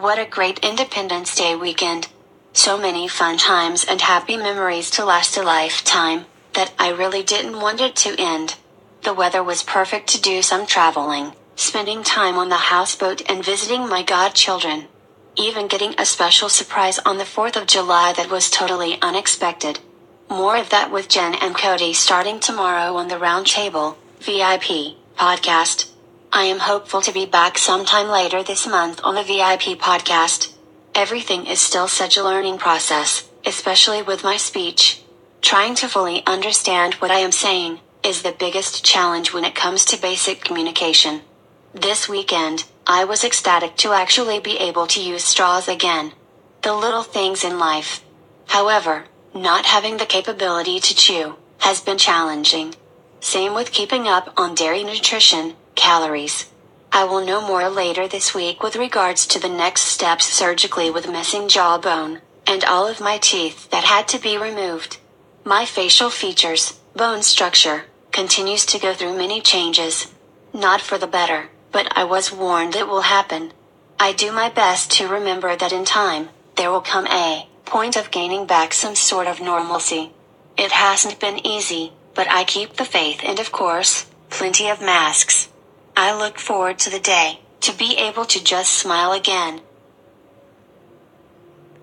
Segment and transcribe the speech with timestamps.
[0.00, 2.08] What a great Independence Day weekend.
[2.54, 7.60] So many fun times and happy memories to last a lifetime that I really didn't
[7.60, 8.56] want it to end.
[9.02, 13.90] The weather was perfect to do some traveling, spending time on the houseboat and visiting
[13.90, 14.88] my godchildren.
[15.36, 19.80] Even getting a special surprise on the 4th of July that was totally unexpected.
[20.30, 25.89] More of that with Jen and Cody starting tomorrow on the Roundtable VIP podcast.
[26.32, 30.54] I am hopeful to be back sometime later this month on the VIP podcast.
[30.94, 35.02] Everything is still such a learning process, especially with my speech.
[35.42, 39.84] Trying to fully understand what I am saying is the biggest challenge when it comes
[39.86, 41.22] to basic communication.
[41.74, 46.12] This weekend, I was ecstatic to actually be able to use straws again.
[46.62, 48.04] The little things in life.
[48.46, 52.76] However, not having the capability to chew has been challenging.
[53.18, 56.50] Same with keeping up on dairy nutrition, calories.
[56.92, 61.08] I will know more later this week with regards to the next steps surgically with
[61.08, 64.98] missing jawbone and all of my teeth that had to be removed.
[65.44, 70.12] My facial features, bone structure, continues to go through many changes.
[70.52, 73.52] Not for the better, but I was warned it will happen.
[73.98, 78.10] I do my best to remember that in time, there will come a point of
[78.10, 80.12] gaining back some sort of normalcy.
[80.58, 85.48] It hasn't been easy, but I keep the faith and of course, plenty of masks.
[85.96, 89.62] I look forward to the day to be able to just smile again